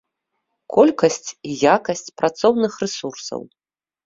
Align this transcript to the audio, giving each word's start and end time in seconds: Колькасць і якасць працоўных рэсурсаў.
Колькасць 0.75 1.29
і 1.49 1.57
якасць 1.75 2.03
працоўных 2.23 2.71
рэсурсаў. 2.87 3.41